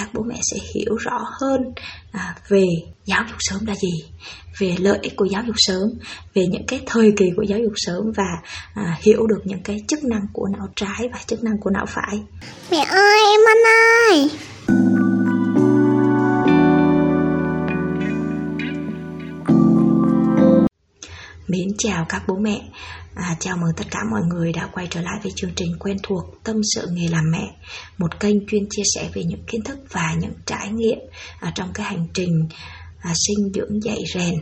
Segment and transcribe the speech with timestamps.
[0.00, 1.60] các bố mẹ sẽ hiểu rõ hơn
[2.12, 2.66] à, về
[3.04, 4.04] giáo dục sớm là gì
[4.58, 5.88] về lợi ích của giáo dục sớm
[6.34, 8.42] về những cái thời kỳ của giáo dục sớm và
[8.74, 11.86] à, hiểu được những cái chức năng của não trái và chức năng của não
[11.86, 12.22] phải.
[12.70, 13.56] Mẹ ơi em ăn
[14.10, 14.30] ơi
[21.50, 22.60] Mến chào các bố mẹ.
[23.14, 25.96] À, Chào mừng tất cả mọi người đã quay trở lại với chương trình quen
[26.02, 27.54] thuộc Tâm sự nghề làm mẹ
[27.98, 30.98] Một kênh chuyên chia sẻ về những kiến thức và những trải nghiệm
[31.40, 32.48] à, Trong cái hành trình
[33.00, 34.34] à, sinh dưỡng dạy rèn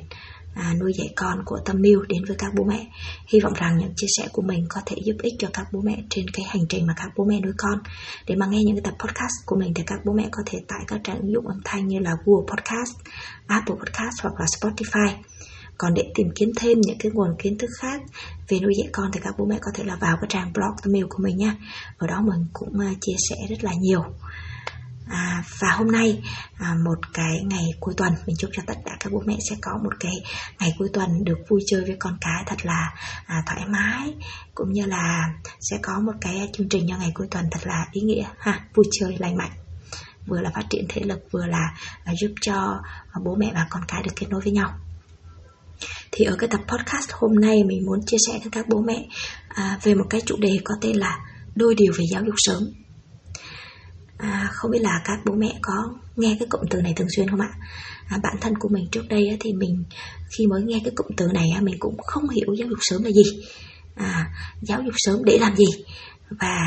[0.54, 2.86] à, nuôi dạy con của Tâm Miu đến với các bố mẹ.
[3.28, 5.80] Hy vọng rằng những chia sẻ của mình có thể giúp ích cho các bố
[5.84, 7.78] mẹ trên cái hành trình mà các bố mẹ nuôi con.
[8.26, 10.58] Để mà nghe những cái tập podcast của mình thì các bố mẹ có thể
[10.68, 12.96] tải các trang ứng dụng âm thanh như là Google Podcast,
[13.46, 15.14] Apple Podcast hoặc là Spotify
[15.78, 18.00] còn để tìm kiếm thêm những cái nguồn kiến thức khác
[18.48, 20.92] về nuôi dạy con thì các bố mẹ có thể là vào cái trang blog
[20.92, 21.56] mail của mình nha.
[21.98, 24.04] Ở đó mình cũng à, chia sẻ rất là nhiều.
[25.08, 26.22] À, và hôm nay
[26.54, 29.56] à, một cái ngày cuối tuần mình chúc cho tất cả các bố mẹ sẽ
[29.60, 30.12] có một cái
[30.60, 32.94] ngày cuối tuần được vui chơi với con cái thật là
[33.26, 34.14] à, thoải mái
[34.54, 37.86] cũng như là sẽ có một cái chương trình cho ngày cuối tuần thật là
[37.92, 39.52] ý nghĩa ha vui chơi lành mạnh.
[40.26, 42.80] Vừa là phát triển thể lực vừa là là giúp cho
[43.12, 44.74] à, bố mẹ và con cái được kết nối với nhau
[46.12, 49.06] thì ở cái tập podcast hôm nay mình muốn chia sẻ với các bố mẹ
[49.48, 51.18] à, về một cái chủ đề có tên là
[51.54, 52.62] đôi điều về giáo dục sớm.
[54.18, 57.30] À, không biết là các bố mẹ có nghe cái cụm từ này thường xuyên
[57.30, 57.50] không ạ?
[58.08, 59.84] À, bản thân của mình trước đây thì mình
[60.38, 63.10] khi mới nghe cái cụm từ này mình cũng không hiểu giáo dục sớm là
[63.10, 63.22] gì.
[63.94, 64.30] À,
[64.62, 65.66] giáo dục sớm để làm gì?
[66.30, 66.58] Và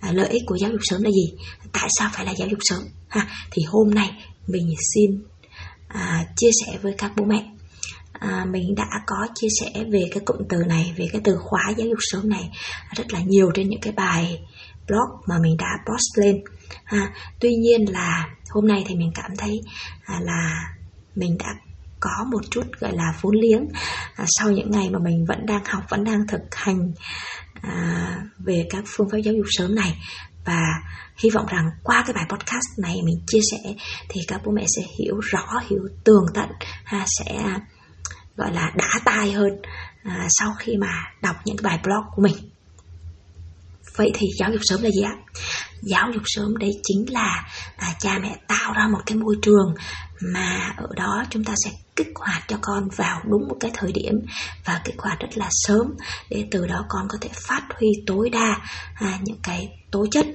[0.00, 1.34] à, lợi ích của giáo dục sớm là gì?
[1.72, 2.82] Tại sao phải là giáo dục sớm?
[3.08, 4.10] Ha thì hôm nay
[4.46, 5.22] mình xin
[5.88, 7.50] à, chia sẻ với các bố mẹ
[8.20, 11.62] à, mình đã có chia sẻ về cái cụm từ này về cái từ khóa
[11.76, 12.50] giáo dục sớm này
[12.96, 14.40] rất là nhiều trên những cái bài
[14.86, 16.36] blog mà mình đã post lên.
[16.84, 19.60] Ha tuy nhiên là hôm nay thì mình cảm thấy
[20.04, 20.60] à, là
[21.14, 21.54] mình đã
[22.00, 23.68] có một chút gọi là vốn liếng
[24.16, 26.92] à, sau những ngày mà mình vẫn đang học vẫn đang thực hành
[27.62, 29.98] à, về các phương pháp giáo dục sớm này.
[30.44, 30.62] Và
[31.16, 33.74] hy vọng rằng qua cái bài podcast này mình chia sẻ
[34.08, 36.48] thì các bố mẹ sẽ hiểu rõ hiểu tường tận
[36.84, 37.42] ha sẽ
[38.38, 39.50] gọi là đã tai hơn
[40.02, 42.34] à, sau khi mà đọc những cái bài blog của mình.
[43.96, 45.14] Vậy thì giáo dục sớm là gì ạ?
[45.82, 49.74] Giáo dục sớm đấy chính là à, cha mẹ tạo ra một cái môi trường
[50.20, 53.92] mà ở đó chúng ta sẽ kích hoạt cho con vào đúng một cái thời
[53.92, 54.14] điểm
[54.64, 55.86] và kích hoạt rất là sớm
[56.30, 58.56] để từ đó con có thể phát huy tối đa
[58.94, 60.26] à, những cái tố chất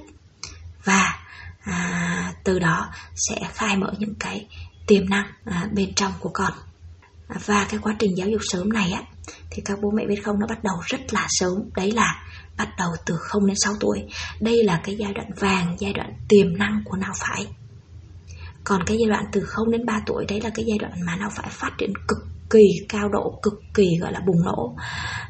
[0.84, 1.18] và
[1.60, 4.46] à, từ đó sẽ khai mở những cái
[4.86, 6.52] tiềm năng à, bên trong của con.
[7.28, 9.02] À, và cái quá trình giáo dục sớm này á
[9.50, 11.52] thì các bố mẹ biết không nó bắt đầu rất là sớm.
[11.76, 12.24] Đấy là
[12.56, 14.04] bắt đầu từ 0 đến 6 tuổi.
[14.40, 17.46] Đây là cái giai đoạn vàng giai đoạn tiềm năng của não phải.
[18.64, 21.16] Còn cái giai đoạn từ 0 đến 3 tuổi đấy là cái giai đoạn mà
[21.16, 22.18] não phải phát triển cực
[22.50, 24.76] kỳ cao độ cực kỳ gọi là bùng nổ.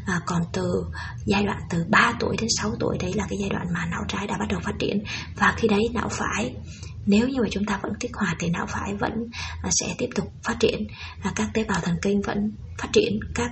[0.07, 0.85] À, còn từ
[1.27, 4.05] giai đoạn từ 3 tuổi đến 6 tuổi đấy là cái giai đoạn mà não
[4.09, 5.05] trái đã bắt đầu phát triển.
[5.37, 6.55] Và khi đấy não phải
[7.07, 9.13] nếu như mà chúng ta vẫn kích hoạt thì não phải vẫn
[9.63, 10.87] à, sẽ tiếp tục phát triển.
[11.23, 13.51] À, các tế bào thần kinh vẫn phát triển, các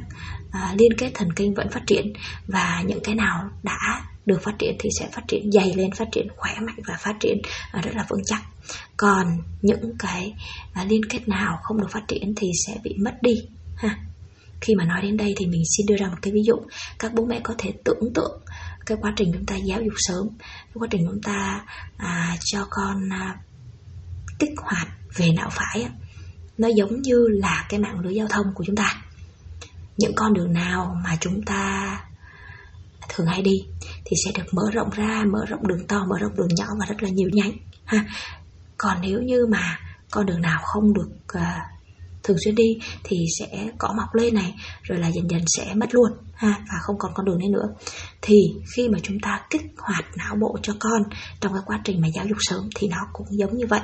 [0.50, 2.12] à, liên kết thần kinh vẫn phát triển
[2.46, 6.08] và những cái nào đã được phát triển thì sẽ phát triển dày lên, phát
[6.12, 7.38] triển khỏe mạnh và phát triển
[7.82, 8.42] rất là vững chắc.
[8.96, 9.26] Còn
[9.62, 10.34] những cái
[10.88, 13.34] liên kết nào không được phát triển thì sẽ bị mất đi,
[13.76, 13.98] ha.
[14.60, 16.54] Khi mà nói đến đây thì mình xin đưa ra một cái ví dụ.
[16.98, 18.40] Các bố mẹ có thể tưởng tượng
[18.86, 21.64] cái quá trình chúng ta giáo dục sớm cái quá trình chúng ta
[21.96, 23.36] à, cho con à,
[24.38, 25.88] kích hoạt về não phải
[26.58, 29.02] nó giống như là cái mạng lưới giao thông của chúng ta.
[29.96, 32.00] Những con đường nào mà chúng ta
[33.08, 33.64] thường hay đi
[34.04, 36.86] thì sẽ được mở rộng ra mở rộng đường to mở rộng đường nhỏ và
[36.86, 37.52] rất là nhiều nhánh
[37.84, 38.04] ha.
[38.76, 39.78] Còn nếu như mà
[40.10, 41.71] con đường nào không được uh,
[42.22, 45.94] thường xuyên đi thì sẽ cỏ mọc lên này, rồi là dần dần sẽ mất
[45.94, 47.68] luôn, ha, và không còn con đường đấy nữa.
[48.22, 48.36] Thì
[48.76, 51.02] khi mà chúng ta kích hoạt não bộ cho con
[51.40, 53.80] trong cái quá trình mà giáo dục sớm thì nó cũng giống như vậy.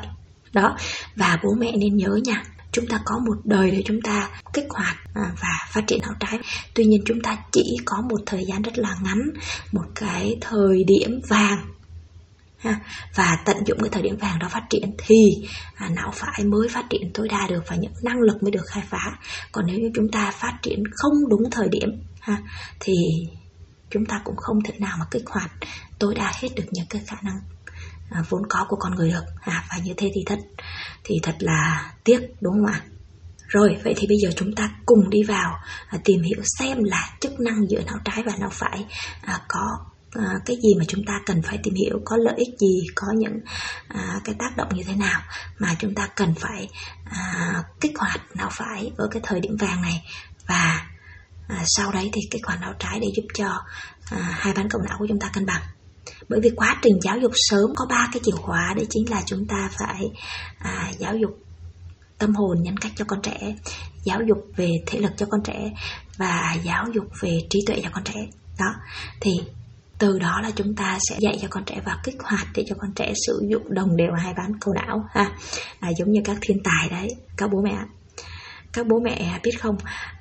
[0.53, 0.76] Đó,
[1.17, 2.43] và bố mẹ nên nhớ nha,
[2.73, 6.14] chúng ta có một đời để chúng ta kích hoạt à, và phát triển não
[6.20, 6.38] trái.
[6.75, 9.19] Tuy nhiên chúng ta chỉ có một thời gian rất là ngắn,
[9.73, 11.58] một cái thời điểm vàng
[12.58, 12.81] ha.
[13.14, 15.16] Và tận dụng cái thời điểm vàng đó phát triển thì
[15.75, 18.66] à, não phải mới phát triển tối đa được và những năng lực mới được
[18.66, 19.19] khai phá.
[19.52, 22.38] Còn nếu như chúng ta phát triển không đúng thời điểm ha
[22.81, 22.94] thì
[23.90, 25.50] chúng ta cũng không thể nào mà kích hoạt
[25.99, 27.40] tối đa hết được những cái khả năng
[28.10, 30.38] à, vốn có của con người được à, và như thế thì thật
[31.05, 32.82] thì thật là tiếc đúng không ạ?
[33.49, 35.58] Rồi vậy thì bây giờ chúng ta cùng đi vào
[35.88, 38.84] à, tìm hiểu xem là chức năng giữa não trái và não phải
[39.22, 39.78] à, có
[40.12, 43.06] à, cái gì mà chúng ta cần phải tìm hiểu có lợi ích gì có
[43.16, 43.40] những
[43.88, 45.20] à, cái tác động như thế nào
[45.58, 46.69] mà chúng ta cần phải
[47.05, 50.02] à, kích hoạt não phải ở cái thời điểm vàng này.
[50.46, 50.87] Và
[51.49, 53.49] à, sau đấy thì kích hoạt não trái để giúp cho
[54.10, 55.62] à, hai bán cầu não của chúng ta cân bằng.
[56.28, 59.22] Bởi vì quá trình giáo dục sớm có ba cái chìa khóa đấy chính là
[59.26, 60.10] chúng ta phải
[60.58, 61.38] à, giáo dục
[62.19, 63.55] tâm hồn nhân cách cho con trẻ
[64.05, 65.70] giáo dục về thể lực cho con trẻ
[66.16, 68.26] và giáo dục về trí tuệ cho con trẻ.
[68.58, 68.75] Đó
[69.20, 69.40] thì
[69.98, 72.76] từ đó là chúng ta sẽ dạy cho con trẻ và kích hoạt để cho
[72.78, 75.30] con trẻ sử dụng đồng đều hai bán cầu não ha.
[75.80, 77.76] À, giống như các thiên tài đấy các bố mẹ.
[78.72, 79.76] Các bố mẹ biết không?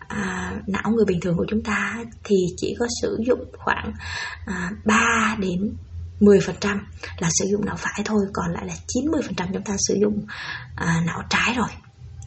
[0.08, 3.94] À, não người bình thường của chúng ta thì chỉ có sử dụng khoảng
[4.46, 5.76] à, 3 đến
[6.20, 6.78] 10%
[7.18, 10.26] là sử dụng não phải thôi còn lại là 90% chúng ta sử dụng
[10.76, 11.70] à, não trái rồi.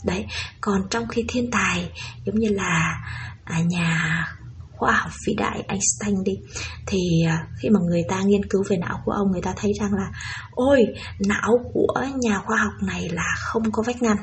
[0.04, 0.26] Đấy
[0.60, 1.90] còn trong khi thiên tài
[2.24, 3.00] giống như là
[3.44, 4.24] à, nhà
[4.80, 6.32] khoa học vĩ đại Einstein đi.
[6.86, 6.98] Thì
[7.28, 9.94] à, khi mà người ta nghiên cứu về não của ông người ta thấy rằng
[9.94, 10.10] là
[10.50, 10.84] ôi
[11.28, 14.16] não của nhà khoa học này là không có vách ngăn.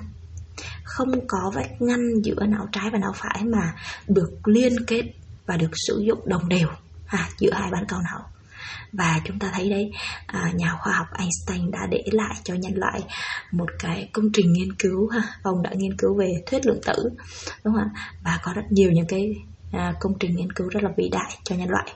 [0.84, 3.74] Không có vách ngăn giữa não trái và não phải mà
[4.08, 5.04] được liên kết
[5.46, 6.68] và được sử dụng đồng đều
[7.08, 8.30] à, giữa hai bán cầu não.
[8.94, 9.92] Và chúng ta thấy đấy
[10.26, 13.02] à, nhà khoa học Einstein đã để lại cho nhân loại
[13.52, 17.10] một cái công trình nghiên cứu ha ông đã nghiên cứu về thuyết lượng tử
[17.64, 18.02] đúng không ạ?
[18.24, 19.36] Và có rất nhiều những cái
[19.72, 21.94] à, công trình nghiên cứu rất là vĩ đại cho nhân loại.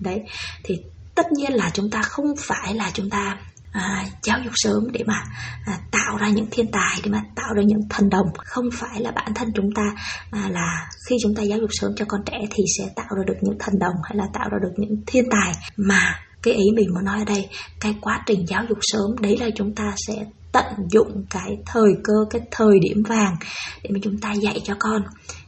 [0.00, 0.22] Đấy
[0.64, 0.74] thì
[1.14, 3.38] tất nhiên là chúng ta không phải là chúng ta
[3.72, 5.22] à, giáo dục sớm để mà
[5.66, 8.26] à, tạo ra những thiên tài để mà tạo ra những thần đồng.
[8.36, 9.82] Không phải là bản thân chúng ta
[10.30, 13.22] à, là khi chúng ta giáo dục sớm cho con trẻ thì sẽ tạo ra
[13.26, 15.52] được những thần đồng hay là tạo ra được những thiên tài.
[15.76, 17.48] Mà cái ý mình muốn nói ở đây
[17.80, 21.92] cái quá trình giáo dục sớm đấy là chúng ta sẽ tận dụng cái thời
[22.04, 23.36] cơ, cái thời điểm vàng
[23.82, 25.02] để mà chúng ta dạy cho con,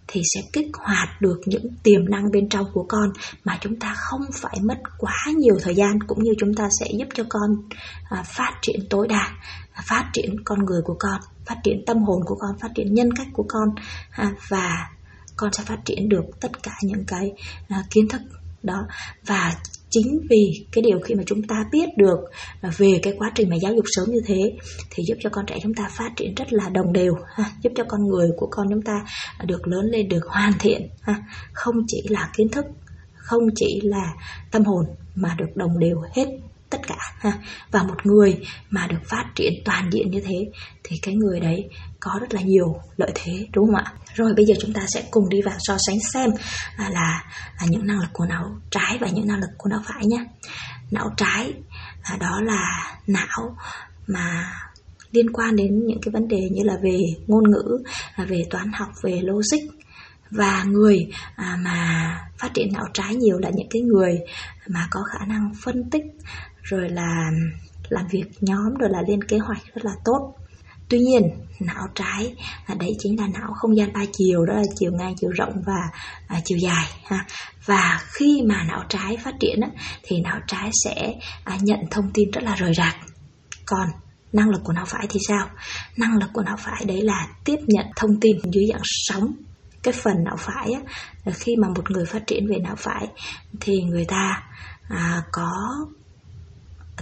[0.08, 3.12] thì sẽ kích hoạt được những tiềm năng bên trong của con
[3.44, 6.86] mà chúng ta không phải mất quá nhiều thời gian, cũng như chúng ta sẽ
[6.98, 7.50] giúp cho con
[8.10, 9.30] à, phát triển tối đa
[9.72, 12.94] à, phát triển con người của con, phát triển tâm hồn của con, phát triển
[12.94, 13.68] nhân cách của con
[14.10, 14.90] à, và
[15.36, 17.32] con sẽ phát triển được tất cả những cái
[17.90, 18.20] kiến thức
[18.62, 18.86] đó.
[19.26, 19.54] Và
[19.90, 22.18] chính vì cái điều khi mà chúng ta biết được
[22.76, 24.52] về cái quá trình mà giáo dục sớm như thế
[24.90, 27.72] thì giúp cho con trẻ chúng ta phát triển rất là đồng đều ha, giúp
[27.76, 29.04] cho con người của con chúng ta
[29.44, 31.22] được lớn lên được hoàn thiện ha,
[31.52, 32.64] không chỉ là kiến thức
[33.14, 34.14] không chỉ là
[34.50, 34.84] tâm hồn
[35.14, 36.26] mà được đồng đều hết
[36.70, 37.32] tất cả ha.
[37.70, 38.40] và một người
[38.70, 40.50] mà được phát triển toàn diện như thế
[40.84, 41.68] thì cái người đấy
[42.00, 45.04] có rất là nhiều lợi thế đúng không ạ rồi bây giờ chúng ta sẽ
[45.10, 46.30] cùng đi vào so sánh xem
[46.76, 47.22] à, là, là
[47.60, 50.24] là những năng lực của não trái và những năng lực của não phải nhé
[50.90, 51.52] não trái
[52.02, 53.56] à, đó là não
[54.06, 54.52] mà
[55.10, 57.82] liên quan đến những cái vấn đề như là về ngôn ngữ
[58.14, 59.72] à, về toán học về logic
[60.30, 64.18] và người à, mà phát triển não trái nhiều là những cái người
[64.68, 66.04] mà có khả năng phân tích
[66.66, 67.30] rồi là
[67.88, 70.34] làm việc nhóm rồi là lên kế hoạch rất là tốt.
[70.88, 71.22] Tuy nhiên
[71.60, 72.34] não trái
[72.66, 75.62] à, đấy chính là não không gian ba chiều đó là chiều ngang chiều rộng
[75.66, 75.90] và
[76.26, 77.26] à, chiều dài ha.
[77.64, 79.68] Và khi mà não trái phát triển á,
[80.02, 81.14] thì não trái sẽ
[81.44, 82.96] à, nhận thông tin rất là rời rạc.
[83.66, 83.88] Còn
[84.32, 85.48] năng lực của não phải thì sao?
[85.96, 89.32] Năng lực của não phải đấy là tiếp nhận thông tin dưới dạng sóng.
[89.82, 90.80] Cái phần não phải á,
[91.34, 93.06] khi mà một người phát triển về não phải
[93.60, 94.42] thì người ta
[94.88, 95.50] à, có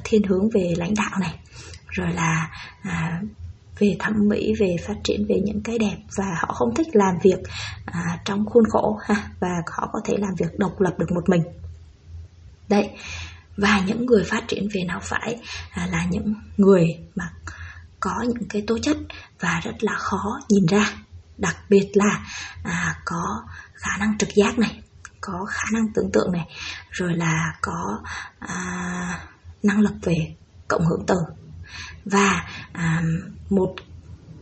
[0.04, 1.38] thiên hướng về lãnh đạo này
[1.88, 2.50] rồi là
[2.82, 3.20] à,
[3.78, 7.14] về thẩm mỹ về phát triển về những cái đẹp và họ không thích làm
[7.22, 7.38] việc
[7.84, 11.28] à, trong khuôn khổ ha và họ có thể làm việc độc lập được một
[11.28, 11.42] mình.
[12.68, 12.90] Đấy
[13.56, 17.30] và những người phát triển về não phải à, là những người mà
[18.00, 18.96] có những cái tố chất
[19.40, 20.90] và rất là khó nhìn ra.
[21.38, 22.26] Đặc biệt là
[22.62, 23.42] à, có
[23.74, 24.80] khả năng trực giác này
[25.20, 26.46] có khả năng tưởng tượng này
[26.90, 28.00] rồi là có
[28.38, 29.20] à,
[29.64, 30.34] năng lực về
[30.68, 31.16] cộng hưởng từ
[32.04, 33.02] và à,
[33.50, 33.74] một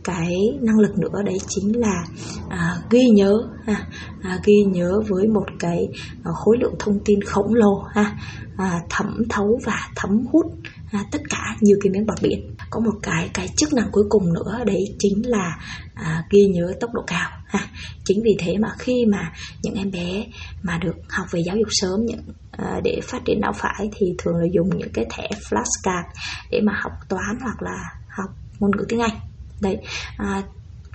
[0.03, 2.05] cái năng lực nữa đấy chính là
[2.49, 3.33] à, ghi nhớ
[3.65, 3.87] ha,
[4.21, 5.87] à, ghi nhớ với một cái
[6.23, 8.15] à, khối lượng thông tin khổng lồ ha,
[8.57, 10.45] à, thẩm thấu và thấm hút
[10.91, 14.03] à, tất cả nhiều cái miếng bọt biển có một cái cái chức năng cuối
[14.09, 15.57] cùng nữa đấy chính là
[15.93, 17.67] à, ghi nhớ tốc độ cao ha.
[18.05, 19.31] chính vì thế mà khi mà
[19.63, 20.25] những em bé
[20.63, 22.21] mà được học về giáo dục sớm những
[22.57, 26.03] à, để phát triển não phải thì thường là dùng những cái thẻ flashcard
[26.51, 28.29] để mà học toán hoặc là học
[28.59, 29.19] ngôn ngữ tiếng Anh.
[29.61, 29.77] Đấy
[30.17, 30.43] à,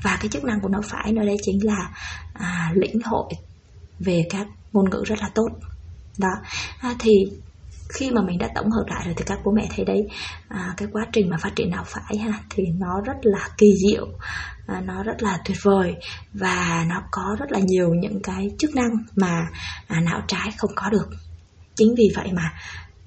[0.03, 1.91] và cái chức năng của não phải nơi đây chính là
[2.33, 3.33] à, lĩnh hội
[3.99, 5.49] về các ngôn ngữ rất là tốt.
[6.19, 6.31] Đó
[6.81, 7.25] à, thì
[7.89, 10.09] khi mà mình đã tổng hợp lại rồi thì các bố mẹ thấy đấy
[10.49, 13.75] à, cái quá trình mà phát triển não phải ha thì nó rất là kỳ
[13.77, 14.07] diệu
[14.67, 15.97] à, nó rất là tuyệt vời
[16.33, 19.47] và nó có rất là nhiều những cái chức năng mà
[19.87, 21.09] à, não trái không có được
[21.79, 22.53] chính vì vậy mà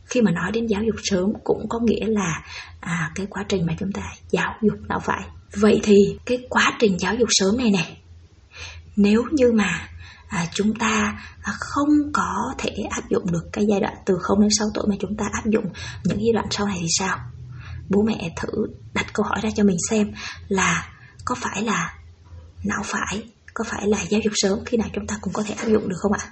[0.05, 2.43] khi mà nói đến giáo dục sớm cũng có nghĩa là
[2.79, 5.21] à, cái quá trình mà chúng ta giáo dục não phải.
[5.55, 7.97] Vậy thì cái quá trình giáo dục sớm này này
[8.95, 9.87] nếu như mà
[10.27, 14.41] à, chúng ta à, không có thể áp dụng được cái giai đoạn từ 0
[14.41, 15.65] đến 6 tuổi mà chúng ta áp dụng
[16.03, 17.19] những giai đoạn sau này thì sao?
[17.89, 20.11] Bố mẹ thử đặt câu hỏi ra cho mình xem
[20.47, 20.89] là
[21.25, 21.93] có phải là
[22.63, 23.23] não phải
[23.53, 25.89] có phải là giáo dục sớm khi nào chúng ta cũng có thể áp dụng
[25.89, 26.25] được không ạ?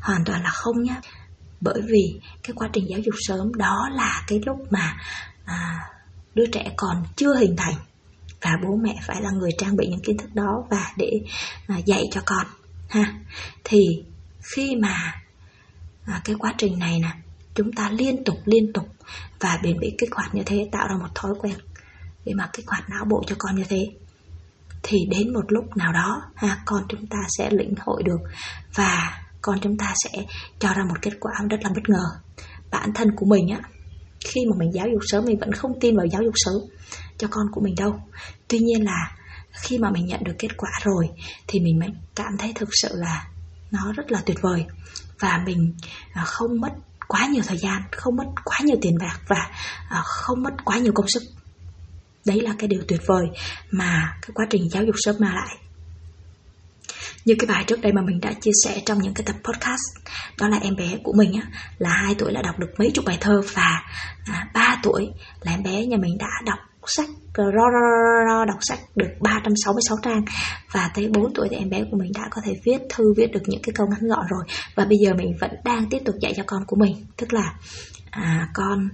[0.00, 1.00] Hoàn toàn là không nhé
[1.60, 4.96] bởi vì cái quá trình giáo dục sớm đó là cái lúc mà
[5.44, 5.90] à,
[6.34, 7.74] đứa trẻ còn chưa hình thành
[8.40, 11.20] và bố mẹ phải là người trang bị những kiến thức đó và để
[11.66, 12.46] à, dạy cho con
[12.88, 13.14] ha.
[13.64, 14.04] Thì
[14.42, 15.14] khi mà
[16.04, 17.10] à, cái quá trình này nè
[17.54, 18.88] chúng ta liên tục liên tục
[19.40, 21.54] và bền bỉ kích hoạt như thế tạo ra một thói quen
[22.24, 23.86] để mà kích hoạt não bộ cho con như thế
[24.82, 28.20] thì đến một lúc nào đó ha con chúng ta sẽ lĩnh hội được
[28.74, 30.10] và con chúng ta sẽ
[30.58, 32.04] cho ra một kết quả rất là bất ngờ.
[32.70, 33.60] Bản thân của mình á,
[34.20, 36.54] khi mà mình giáo dục sớm, mình vẫn không tin vào giáo dục sớm
[37.18, 38.00] cho con của mình đâu.
[38.48, 39.16] Tuy nhiên là
[39.52, 41.08] khi mà mình nhận được kết quả rồi
[41.46, 43.28] thì mình mới cảm thấy thực sự là
[43.70, 44.64] nó rất là tuyệt vời.
[45.20, 45.74] Và mình
[46.12, 46.72] à, không mất
[47.08, 49.50] quá nhiều thời gian, không mất quá nhiều tiền bạc và
[49.88, 51.22] à, không mất quá nhiều công sức.
[52.26, 53.26] Đấy là cái điều tuyệt vời
[53.70, 55.65] mà cái quá trình giáo dục sớm mang lại
[57.26, 60.08] như cái bài trước đây mà mình đã chia sẻ trong những cái tập podcast
[60.40, 61.42] đó là em bé của mình á
[61.78, 63.82] là hai tuổi là đọc được mấy chục bài thơ và
[64.26, 65.08] à, 3 tuổi
[65.40, 68.78] là em bé nhà mình đã đọc sách ờ, ro, ro, ro, ro, đọc sách
[68.96, 70.24] được 366 trang.
[70.72, 73.32] Và tới 4 tuổi thì em bé của mình đã có thể viết thư viết
[73.32, 74.44] được những cái câu ngắn gọn rồi.
[74.74, 77.54] Và bây giờ mình vẫn đang tiếp tục dạy cho con của mình tức là
[78.10, 78.88] à, con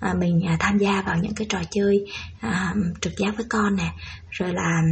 [0.00, 2.06] à, mình à, tham gia vào những cái trò chơi
[2.40, 3.92] à, trực giác với con nè.
[4.30, 4.82] Rồi là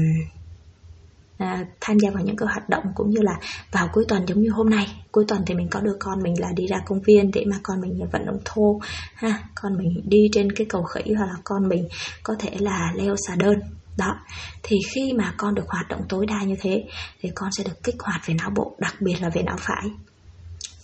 [1.38, 3.38] à, tham gia vào những cái hoạt động cũng như là
[3.72, 4.86] vào cuối tuần giống như hôm nay.
[5.12, 7.56] Cuối tuần thì mình có đưa con mình là đi ra công viên để mà
[7.62, 8.80] con mình vận động thô
[9.14, 11.88] ha con mình đi trên cái cầu khỉ hoặc là con mình
[12.22, 13.60] có thể là leo xà đơn.
[13.96, 14.16] Đó
[14.62, 16.84] thì khi mà con được hoạt động tối đa như thế
[17.20, 19.90] thì con sẽ được kích hoạt về não bộ đặc biệt là về não phải.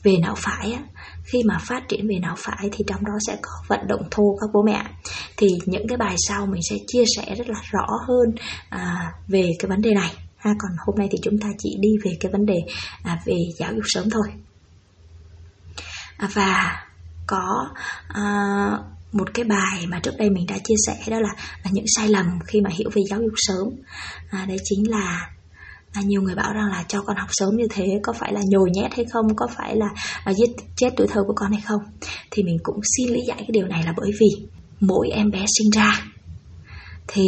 [0.02, 0.82] Về não phải á,
[1.24, 4.36] khi mà phát triển về não phải thì trong đó sẽ có vận động thô
[4.40, 4.84] các bố mẹ.
[5.36, 8.34] Thì những cái bài sau mình sẽ chia sẻ rất là rõ hơn
[8.68, 10.10] à, về cái vấn đề này
[10.42, 12.58] ha còn hôm nay thì chúng ta chỉ đi về cái vấn đề
[13.02, 14.28] à, về giáo dục sớm thôi.
[16.16, 16.82] À, và
[17.26, 17.68] có
[18.08, 18.24] à,
[19.12, 21.34] một cái bài mà trước đây mình đã chia sẻ đó là,
[21.64, 23.68] là những sai lầm khi mà hiểu về giáo dục sớm.
[24.30, 25.30] À, đấy chính là
[25.92, 28.40] à, nhiều người bảo rằng là cho con học sớm như thế có phải là
[28.48, 29.36] nhồi nhét hay không?
[29.36, 29.88] Có phải là
[30.24, 31.82] à, giết chết tuổi thơ của con hay không?
[32.30, 34.28] Thì mình cũng xin lý giải cái điều này là bởi vì
[34.80, 36.11] mỗi em bé sinh ra
[37.08, 37.22] thì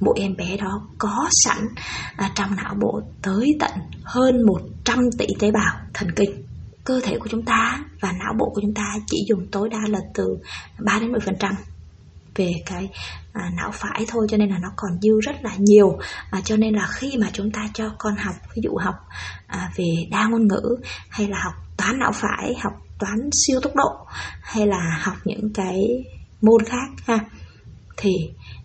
[0.00, 1.58] mỗi em bé đó có sẵn
[2.16, 3.70] à, trong não bộ tới tận
[4.04, 6.42] hơn 100 tỷ tế bào thần kinh.
[6.84, 9.80] Cơ thể của chúng ta và não bộ của chúng ta chỉ dùng tối đa
[9.88, 10.38] là từ
[10.78, 11.52] 3 đến 10%
[12.34, 12.88] về cái
[13.32, 15.98] à, não phải thôi cho nên là nó còn dư rất là nhiều.
[16.30, 18.94] À, cho nên là khi mà chúng ta cho con học ví dụ học
[19.46, 20.76] à, về đa ngôn ngữ
[21.08, 24.06] hay là học toán não phải học toán siêu tốc độ
[24.42, 26.04] hay là học những cái
[26.42, 27.18] môn khác ha
[27.96, 28.10] thì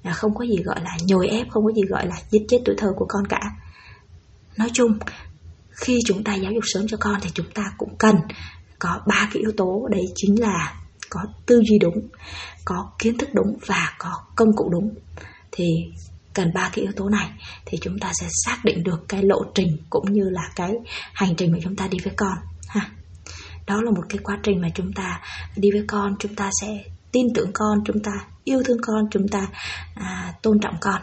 [0.03, 2.57] à, không có gì gọi là nhồi ép, không có gì gọi là giết chết
[2.65, 3.41] tuổi thơ của con cả.
[4.57, 4.97] Nói chung,
[5.69, 8.15] khi chúng ta giáo dục sớm cho con thì chúng ta cũng cần
[8.79, 9.87] có ba cái yếu tố.
[9.91, 10.73] Đấy chính là
[11.09, 12.07] có tư duy đúng,
[12.65, 14.95] có kiến thức đúng và có công cụ đúng.
[15.51, 15.65] Thì
[16.33, 17.29] cần ba cái yếu tố này
[17.65, 20.73] thì chúng ta sẽ xác định được cái lộ trình cũng như là cái
[21.13, 22.91] hành trình mà chúng ta đi với con, ha.
[23.67, 25.21] Đó là một cái quá trình mà chúng ta
[25.55, 28.11] đi với con, chúng ta sẽ tin tưởng con chúng ta
[28.43, 29.47] yêu thương con chúng ta
[29.95, 31.01] à, tôn trọng con.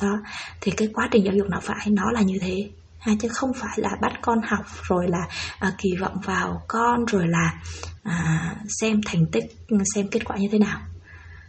[0.00, 0.20] Đó
[0.60, 2.70] thì cái quá trình giáo dục nó phải nó là như thế.
[2.98, 5.26] Ha, chứ không phải là bắt con học rồi là
[5.58, 7.54] à, kỳ vọng vào con rồi là
[8.02, 9.44] à, xem thành tích
[9.94, 10.80] xem kết quả như thế nào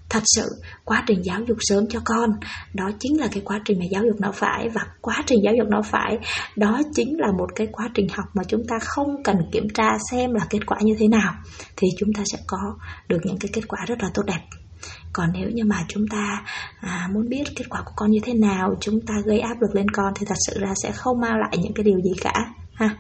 [0.09, 0.47] thật sự
[0.85, 2.29] quá trình giáo dục sớm cho con
[2.73, 4.69] đó chính là cái quá trình mà giáo dục não phải.
[4.69, 6.17] Và quá trình giáo dục não phải
[6.55, 9.89] đó chính là một cái quá trình học mà chúng ta không cần kiểm tra
[10.11, 11.33] xem là kết quả như thế nào
[11.77, 14.41] thì chúng ta sẽ có được những cái kết quả rất là tốt đẹp.
[15.13, 16.43] Còn nếu như mà chúng ta
[16.79, 19.75] à, muốn biết kết quả của con như thế nào chúng ta gây áp lực
[19.75, 22.33] lên con thì thật sự ra sẽ không mang lại những cái điều gì cả
[22.73, 22.95] ha.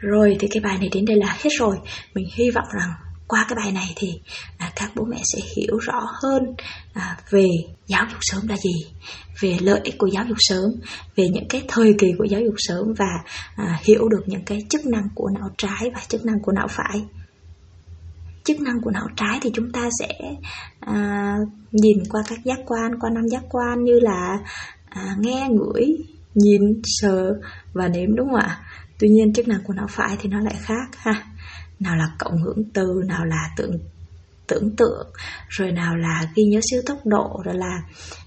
[0.00, 1.76] Rồi thì cái bài này đến đây là hết rồi.
[2.14, 2.90] Mình hy vọng rằng
[3.28, 4.20] qua cái bài này thì
[4.58, 6.42] à, các bố mẹ sẽ hiểu rõ hơn
[6.92, 7.46] à, về
[7.86, 8.86] giáo dục sớm là gì
[9.40, 10.70] về lợi ích của giáo dục sớm
[11.16, 13.22] về những cái thời kỳ của giáo dục sớm và
[13.56, 16.66] à, hiểu được những cái chức năng của não trái và chức năng của não
[16.70, 17.04] phải.
[18.44, 20.08] Chức năng của não trái thì chúng ta sẽ
[20.80, 21.36] à,
[21.72, 24.38] nhìn qua các giác quan qua năm giác quan như là
[24.88, 25.84] à, nghe ngửi
[26.34, 27.34] nhìn sờ
[27.72, 28.60] và nếm đúng không ạ?
[28.98, 31.24] Tuy nhiên chức năng của não phải thì nó lại khác ha
[31.80, 33.78] nào là cộng hưởng từ nào là tưởng
[34.46, 35.06] tưởng tượng
[35.48, 37.82] rồi nào là ghi nhớ siêu tốc độ rồi là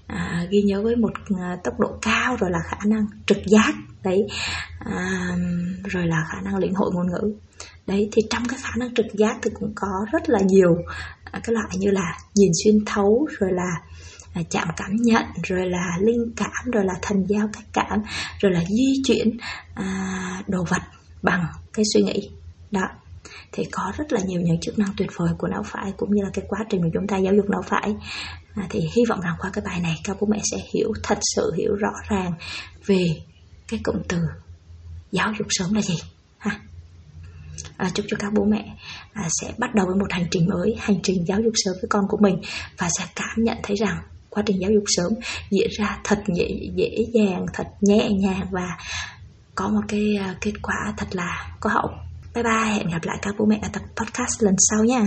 [0.06, 3.74] à, ghi nhớ với một à, tốc độ cao rồi là khả năng trực giác
[4.04, 4.26] đấy.
[4.78, 5.36] À,
[5.84, 7.34] rồi là khả năng luyện hội ngôn ngữ.
[7.86, 10.76] Đấy thì trong cái khả năng trực giác thì cũng có rất là nhiều
[11.24, 13.70] à, cái loại như là nhìn xuyên thấu rồi là
[14.32, 18.02] à, chạm cảm nhận rồi là linh cảm rồi là thần giao cách cảm
[18.40, 19.36] rồi là di chuyển
[19.74, 20.82] à, đồ vật
[21.22, 22.30] bằng cái suy nghĩ.
[22.70, 22.88] Đó
[23.52, 26.22] thì có rất là nhiều những chức năng tuyệt vời của não phải cũng như
[26.22, 27.94] là cái quá trình mà chúng ta giáo dục não phải.
[28.54, 31.18] À, thì hy vọng rằng qua cái bài này các bố mẹ sẽ hiểu thật
[31.34, 32.32] sự hiểu rõ ràng
[32.86, 33.06] về
[33.68, 34.18] cái cụm từ
[35.12, 35.96] giáo dục sớm là gì
[36.38, 36.60] ha.
[37.76, 38.76] À, chúc cho các bố mẹ
[39.12, 41.88] à, sẽ bắt đầu với một hành trình mới hành trình giáo dục sớm với
[41.88, 42.40] con của mình
[42.78, 43.98] và sẽ cảm nhận thấy rằng
[44.30, 45.12] quá trình giáo dục sớm
[45.50, 48.78] diễn ra thật dễ, dễ dàng thật nhẹ nhàng và
[49.54, 51.90] có một cái à, kết quả thật là có hậu
[52.42, 55.06] bye bye hẹn gặp lại các bố mẹ ở tập podcast lần sau nha.